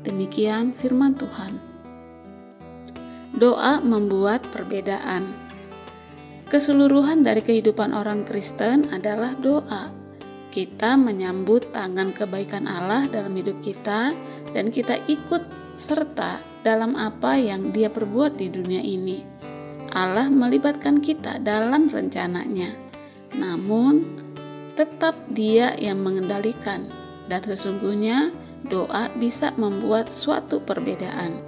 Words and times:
Demikian 0.00 0.72
firman 0.72 1.12
Tuhan. 1.12 1.60
Doa 3.36 3.84
membuat 3.84 4.48
perbedaan. 4.48 5.28
Keseluruhan 6.48 7.20
dari 7.20 7.44
kehidupan 7.44 7.92
orang 7.92 8.24
Kristen 8.24 8.88
adalah 8.88 9.36
doa. 9.36 9.92
Kita 10.48 10.96
menyambut 10.96 11.68
tangan 11.68 12.16
kebaikan 12.16 12.64
Allah 12.64 13.04
dalam 13.12 13.36
hidup 13.36 13.60
kita, 13.60 14.16
dan 14.56 14.72
kita 14.72 14.96
ikut 15.04 15.44
serta 15.76 16.40
dalam 16.64 16.96
apa 16.96 17.36
yang 17.36 17.76
Dia 17.76 17.92
perbuat 17.92 18.40
di 18.40 18.48
dunia 18.48 18.80
ini. 18.80 19.20
Allah 19.92 20.32
melibatkan 20.32 21.04
kita 21.04 21.44
dalam 21.44 21.92
rencananya, 21.92 22.72
namun 23.36 24.25
tetap 24.76 25.16
Dia 25.32 25.72
yang 25.80 26.04
mengendalikan, 26.04 26.92
dan 27.26 27.40
sesungguhnya 27.42 28.30
doa 28.68 29.08
bisa 29.16 29.56
membuat 29.56 30.12
suatu 30.12 30.60
perbedaan. 30.60 31.40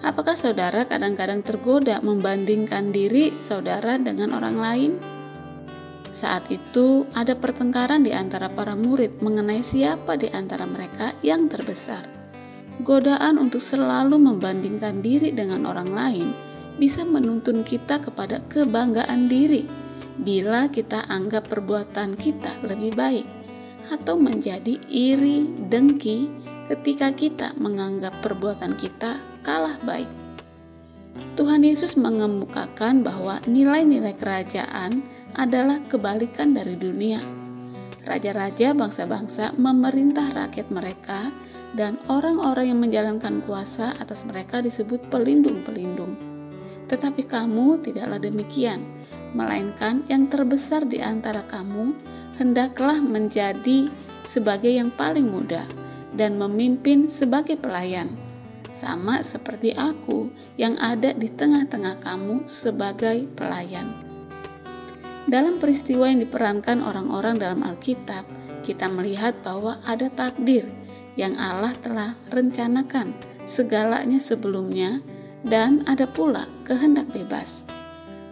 Apakah 0.00 0.32
saudara 0.32 0.88
kadang-kadang 0.88 1.44
tergoda 1.44 2.00
membandingkan 2.00 2.88
diri 2.88 3.36
saudara 3.44 4.00
dengan 4.00 4.32
orang 4.32 4.56
lain? 4.56 4.92
Saat 6.10 6.48
itu, 6.48 7.04
ada 7.12 7.36
pertengkaran 7.36 8.02
di 8.02 8.10
antara 8.10 8.48
para 8.48 8.72
murid 8.72 9.20
mengenai 9.20 9.60
siapa 9.60 10.16
di 10.16 10.32
antara 10.32 10.64
mereka 10.64 11.12
yang 11.20 11.52
terbesar. 11.52 12.02
Godaan 12.80 13.36
untuk 13.36 13.60
selalu 13.60 14.16
membandingkan 14.16 15.04
diri 15.04 15.36
dengan 15.36 15.68
orang 15.68 15.92
lain 15.92 16.28
bisa 16.80 17.04
menuntun 17.04 17.60
kita 17.60 18.00
kepada 18.00 18.40
kebanggaan 18.48 19.28
diri 19.28 19.79
bila 20.18 20.66
kita 20.72 21.06
anggap 21.06 21.46
perbuatan 21.46 22.18
kita 22.18 22.50
lebih 22.66 22.96
baik 22.98 23.26
atau 23.90 24.14
menjadi 24.18 24.78
iri 24.86 25.46
dengki 25.68 26.30
ketika 26.70 27.10
kita 27.10 27.50
menganggap 27.58 28.14
perbuatan 28.22 28.78
kita 28.78 29.18
kalah 29.42 29.78
baik. 29.82 30.06
Tuhan 31.34 31.66
Yesus 31.66 31.98
mengemukakan 31.98 33.02
bahwa 33.02 33.42
nilai-nilai 33.50 34.14
kerajaan 34.14 35.02
adalah 35.34 35.82
kebalikan 35.90 36.54
dari 36.54 36.78
dunia. 36.78 37.18
Raja-raja 38.06 38.72
bangsa-bangsa 38.72 39.54
memerintah 39.58 40.30
rakyat 40.32 40.70
mereka 40.72 41.34
dan 41.74 41.98
orang-orang 42.10 42.74
yang 42.74 42.80
menjalankan 42.82 43.42
kuasa 43.46 43.94
atas 43.98 44.26
mereka 44.26 44.62
disebut 44.62 45.06
pelindung-pelindung. 45.10 46.14
Tetapi 46.90 47.22
kamu 47.26 47.78
tidaklah 47.82 48.18
demikian 48.18 48.99
melainkan 49.32 50.02
yang 50.10 50.26
terbesar 50.26 50.86
di 50.86 50.98
antara 50.98 51.46
kamu 51.46 51.94
hendaklah 52.38 52.98
menjadi 52.98 53.92
sebagai 54.26 54.70
yang 54.70 54.90
paling 54.94 55.28
muda 55.28 55.66
dan 56.14 56.38
memimpin 56.38 57.06
sebagai 57.06 57.58
pelayan, 57.58 58.14
sama 58.74 59.22
seperti 59.22 59.74
aku 59.74 60.30
yang 60.58 60.74
ada 60.78 61.14
di 61.14 61.30
tengah-tengah 61.30 62.02
kamu 62.02 62.46
sebagai 62.50 63.26
pelayan. 63.38 63.94
Dalam 65.30 65.62
peristiwa 65.62 66.10
yang 66.10 66.18
diperankan 66.18 66.82
orang-orang 66.82 67.38
dalam 67.38 67.62
Alkitab, 67.62 68.26
kita 68.66 68.90
melihat 68.90 69.38
bahwa 69.46 69.78
ada 69.86 70.10
takdir 70.10 70.66
yang 71.14 71.38
Allah 71.38 71.74
telah 71.78 72.18
rencanakan 72.34 73.14
segalanya 73.46 74.18
sebelumnya, 74.18 75.02
dan 75.40 75.80
ada 75.88 76.04
pula 76.04 76.44
kehendak 76.68 77.08
bebas 77.16 77.69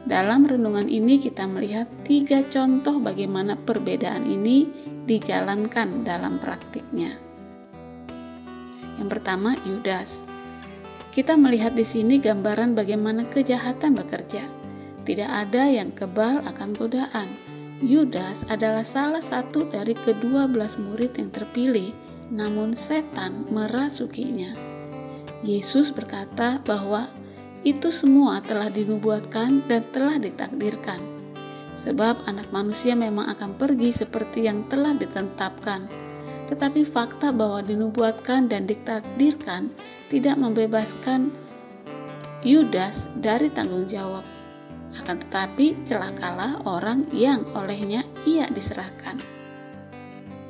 dalam 0.09 0.49
renungan 0.49 0.89
ini 0.89 1.21
kita 1.21 1.45
melihat 1.45 1.85
tiga 2.01 2.41
contoh 2.49 2.97
bagaimana 2.97 3.61
perbedaan 3.61 4.25
ini 4.25 4.65
dijalankan 5.05 6.01
dalam 6.01 6.41
praktiknya. 6.41 7.13
Yang 8.97 9.09
pertama, 9.13 9.53
Yudas. 9.69 10.25
Kita 11.13 11.37
melihat 11.37 11.77
di 11.77 11.85
sini 11.85 12.17
gambaran 12.17 12.73
bagaimana 12.73 13.29
kejahatan 13.29 13.93
bekerja. 13.93 14.49
Tidak 15.05 15.29
ada 15.29 15.69
yang 15.69 15.93
kebal 15.93 16.41
akan 16.41 16.73
godaan. 16.73 17.29
Yudas 17.85 18.49
adalah 18.49 18.83
salah 18.83 19.23
satu 19.23 19.69
dari 19.69 19.93
kedua 19.93 20.49
belas 20.49 20.81
murid 20.81 21.21
yang 21.21 21.31
terpilih, 21.31 21.93
namun 22.33 22.73
setan 22.73 23.45
merasukinya. 23.53 24.57
Yesus 25.47 25.95
berkata 25.95 26.59
bahwa 26.67 27.07
itu 27.67 27.91
semua 27.91 28.39
telah 28.39 28.71
dinubuatkan 28.71 29.67
dan 29.67 29.83
telah 29.91 30.15
ditakdirkan. 30.23 31.03
Sebab 31.75 32.27
anak 32.27 32.51
manusia 32.55 32.95
memang 32.95 33.31
akan 33.35 33.55
pergi 33.59 33.91
seperti 33.95 34.47
yang 34.47 34.67
telah 34.71 34.95
ditetapkan. 34.95 35.91
Tetapi 36.51 36.83
fakta 36.87 37.35
bahwa 37.35 37.63
dinubuatkan 37.63 38.51
dan 38.51 38.67
ditakdirkan 38.67 39.75
tidak 40.11 40.39
membebaskan 40.39 41.35
Yudas 42.47 43.11
dari 43.19 43.51
tanggung 43.51 43.91
jawab. 43.91 44.23
Akan 44.95 45.19
tetapi 45.19 45.83
celakalah 45.83 46.63
orang 46.63 47.11
yang 47.11 47.43
olehnya 47.59 48.07
ia 48.23 48.47
diserahkan. 48.47 49.19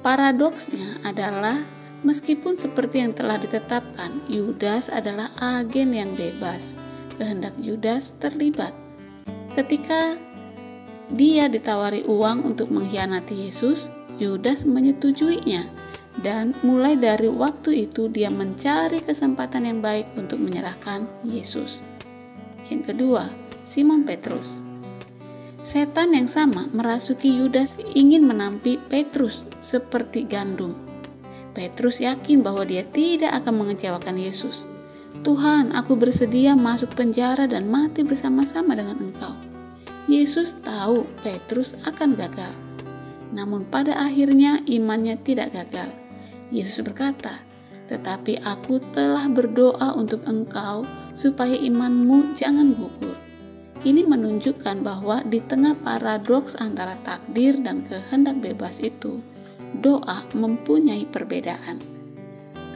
Paradoksnya 0.04 1.00
adalah 1.02 1.58
meskipun 2.04 2.54
seperti 2.54 3.02
yang 3.02 3.16
telah 3.16 3.40
ditetapkan, 3.40 4.20
Yudas 4.28 4.92
adalah 4.92 5.32
agen 5.40 5.96
yang 5.96 6.12
bebas 6.14 6.78
kehendak 7.18 7.52
Yudas 7.58 8.14
terlibat. 8.22 8.72
Ketika 9.58 10.14
dia 11.12 11.50
ditawari 11.50 12.06
uang 12.06 12.46
untuk 12.46 12.70
mengkhianati 12.70 13.50
Yesus, 13.50 13.90
Yudas 14.22 14.62
menyetujuinya, 14.64 15.66
dan 16.22 16.54
mulai 16.66 16.98
dari 16.98 17.30
waktu 17.30 17.86
itu 17.86 18.10
dia 18.10 18.30
mencari 18.30 18.98
kesempatan 19.02 19.66
yang 19.66 19.78
baik 19.78 20.10
untuk 20.18 20.42
menyerahkan 20.42 21.06
Yesus. 21.22 21.82
Yang 22.66 22.94
kedua, 22.94 23.30
Simon 23.62 24.02
Petrus. 24.02 24.60
Setan 25.62 26.14
yang 26.14 26.30
sama 26.30 26.70
merasuki 26.70 27.34
Yudas 27.34 27.78
ingin 27.94 28.26
menampi 28.26 28.78
Petrus 28.78 29.46
seperti 29.58 30.26
gandum. 30.26 30.74
Petrus 31.54 31.98
yakin 31.98 32.46
bahwa 32.46 32.62
dia 32.62 32.86
tidak 32.86 33.34
akan 33.42 33.66
mengecewakan 33.66 34.16
Yesus. 34.18 34.64
Tuhan, 35.28 35.76
aku 35.76 35.92
bersedia 35.92 36.56
masuk 36.56 36.96
penjara 36.96 37.44
dan 37.44 37.68
mati 37.68 38.00
bersama-sama 38.00 38.72
dengan 38.72 38.96
Engkau. 38.96 39.36
Yesus 40.08 40.56
tahu 40.64 41.04
Petrus 41.20 41.76
akan 41.84 42.16
gagal, 42.16 42.56
namun 43.36 43.68
pada 43.68 43.92
akhirnya 44.00 44.64
imannya 44.64 45.20
tidak 45.20 45.52
gagal. 45.52 45.92
Yesus 46.48 46.80
berkata, 46.80 47.44
"Tetapi 47.92 48.40
aku 48.40 48.80
telah 48.96 49.28
berdoa 49.28 49.92
untuk 50.00 50.24
engkau 50.24 50.88
supaya 51.12 51.60
imanmu 51.60 52.32
jangan 52.32 52.72
gugur." 52.72 53.20
Ini 53.84 54.08
menunjukkan 54.08 54.80
bahwa 54.80 55.20
di 55.28 55.44
tengah 55.44 55.76
paradoks 55.84 56.56
antara 56.56 56.96
takdir 57.04 57.60
dan 57.60 57.84
kehendak 57.84 58.40
bebas 58.40 58.80
itu, 58.80 59.20
doa 59.76 60.24
mempunyai 60.32 61.04
perbedaan. 61.04 61.97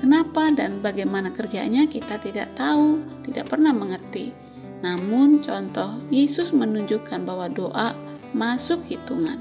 Kenapa 0.03 0.51
dan 0.51 0.83
bagaimana 0.83 1.31
kerjanya 1.31 1.87
kita 1.87 2.19
tidak 2.19 2.59
tahu, 2.59 2.99
tidak 3.23 3.47
pernah 3.47 3.71
mengerti. 3.71 4.35
Namun 4.83 5.39
contoh 5.39 6.03
Yesus 6.11 6.51
menunjukkan 6.51 7.23
bahwa 7.23 7.47
doa 7.47 7.95
masuk 8.35 8.83
hitungan. 8.91 9.39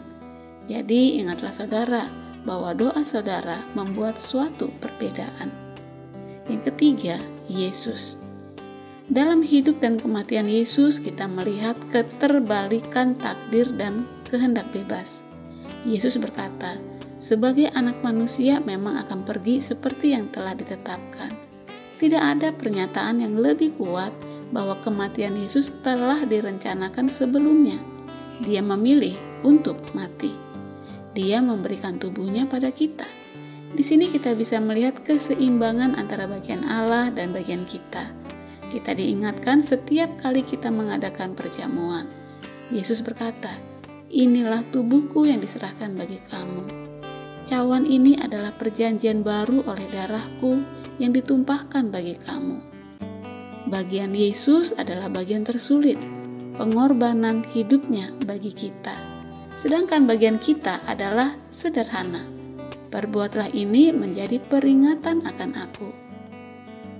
Jadi 0.70 1.18
ingatlah 1.18 1.50
saudara 1.50 2.06
bahwa 2.46 2.78
doa 2.78 3.02
saudara 3.02 3.66
membuat 3.74 4.22
suatu 4.22 4.70
perbedaan. 4.78 5.50
Yang 6.46 6.70
ketiga, 6.70 7.18
Yesus. 7.50 8.22
Dalam 9.10 9.42
hidup 9.42 9.82
dan 9.82 9.98
kematian 9.98 10.46
Yesus, 10.46 11.02
kita 11.02 11.26
melihat 11.26 11.74
keterbalikan 11.90 13.18
takdir 13.18 13.66
dan 13.76 14.06
kehendak 14.30 14.70
bebas. 14.70 15.26
Yesus 15.90 16.22
berkata, 16.22 16.78
"Sebagai 17.22 17.70
anak 17.78 18.02
manusia, 18.02 18.58
memang 18.66 18.98
akan 19.06 19.22
pergi 19.22 19.62
seperti 19.62 20.18
yang 20.18 20.34
telah 20.34 20.58
ditetapkan." 20.58 21.30
Tidak 22.02 22.18
ada 22.18 22.50
pernyataan 22.50 23.22
yang 23.22 23.38
lebih 23.38 23.78
kuat 23.78 24.10
bahwa 24.50 24.82
kematian 24.82 25.38
Yesus 25.38 25.70
telah 25.86 26.26
direncanakan 26.26 27.06
sebelumnya. 27.06 27.78
Dia 28.42 28.66
memilih 28.66 29.14
untuk 29.46 29.78
mati. 29.94 30.34
Dia 31.14 31.46
memberikan 31.46 32.02
tubuhnya 32.02 32.50
pada 32.50 32.74
kita. 32.74 33.06
Di 33.78 33.86
sini 33.86 34.10
kita 34.10 34.34
bisa 34.34 34.58
melihat 34.58 34.98
keseimbangan 35.06 35.94
antara 35.94 36.26
bagian 36.26 36.66
Allah 36.66 37.14
dan 37.14 37.30
bagian 37.32 37.70
kita 37.70 38.10
kita 38.72 38.96
diingatkan 38.96 39.60
setiap 39.60 40.16
kali 40.24 40.48
kita 40.48 40.72
mengadakan 40.72 41.36
perjamuan. 41.36 42.08
Yesus 42.72 43.04
berkata, 43.04 43.52
"Inilah 44.08 44.64
tubuhku 44.72 45.28
yang 45.28 45.44
diserahkan 45.44 45.92
bagi 45.92 46.24
kamu." 46.32 46.81
Cawan 47.42 47.90
ini 47.90 48.14
adalah 48.22 48.54
perjanjian 48.54 49.26
baru 49.26 49.66
oleh 49.66 49.90
darahku 49.90 50.62
yang 51.02 51.10
ditumpahkan 51.10 51.90
bagi 51.90 52.14
kamu. 52.14 52.62
Bagian 53.66 54.14
Yesus 54.14 54.78
adalah 54.78 55.10
bagian 55.10 55.42
tersulit, 55.42 55.98
pengorbanan 56.54 57.42
hidupnya 57.50 58.14
bagi 58.30 58.54
kita. 58.54 58.94
Sedangkan 59.58 60.06
bagian 60.06 60.38
kita 60.38 60.86
adalah 60.86 61.34
sederhana. 61.50 62.30
Perbuatlah 62.94 63.50
ini 63.58 63.90
menjadi 63.90 64.38
peringatan 64.38 65.26
akan 65.26 65.52
aku. 65.58 65.90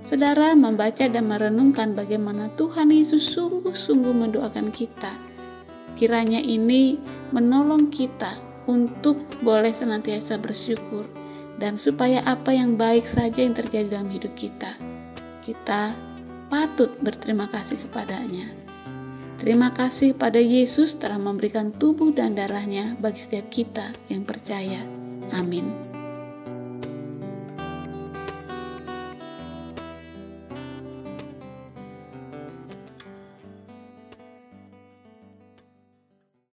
Saudara 0.02 0.58
membaca 0.58 1.06
dan 1.06 1.30
merenungkan 1.30 1.94
bagaimana 1.94 2.50
Tuhan 2.58 2.90
Yesus 2.90 3.30
sungguh-sungguh 3.38 4.10
mendoakan 4.10 4.74
kita. 4.74 5.14
Kiranya 5.94 6.42
ini 6.42 6.98
menolong 7.30 7.92
kita 7.94 8.51
untuk 8.66 9.18
boleh 9.40 9.70
senantiasa 9.74 10.38
bersyukur 10.38 11.06
dan 11.58 11.78
supaya 11.78 12.22
apa 12.26 12.54
yang 12.54 12.74
baik 12.74 13.06
saja 13.06 13.44
yang 13.44 13.54
terjadi 13.54 13.98
dalam 13.98 14.10
hidup 14.10 14.34
kita, 14.34 14.74
kita 15.46 15.94
patut 16.50 16.92
berterima 17.00 17.46
kasih 17.48 17.78
kepadanya. 17.88 18.50
Terima 19.42 19.74
kasih 19.74 20.14
pada 20.14 20.38
Yesus 20.38 20.94
telah 20.94 21.18
memberikan 21.18 21.74
tubuh 21.74 22.14
dan 22.14 22.38
darahnya 22.38 22.94
bagi 23.02 23.18
setiap 23.18 23.50
kita 23.50 23.90
yang 24.06 24.22
percaya. 24.22 24.78
Amin. 25.34 26.01